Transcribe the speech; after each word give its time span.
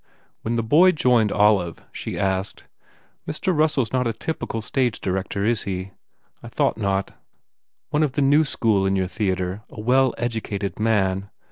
When 0.41 0.55
the 0.55 0.63
boy 0.63 0.93
joined 0.93 1.31
Olive 1.31 1.83
she 1.91 2.17
asked, 2.17 2.63
"Mr. 3.27 3.55
Russell 3.55 3.83
isn 3.83 4.03
t 4.03 4.09
a 4.09 4.13
typical 4.13 4.59
stage 4.59 4.99
director, 4.99 5.45
is 5.45 5.61
he?... 5.61 5.91
I 6.41 6.47
thought 6.47 6.75
not. 6.79 7.11
One 7.91 8.01
of 8.01 8.13
the 8.13 8.23
new 8.23 8.43
school 8.43 8.87
in 8.87 8.95
your 8.95 9.05
theatre? 9.05 9.61
A 9.69 9.79
well 9.79 10.15
educated 10.17 10.79
man? 10.79 11.29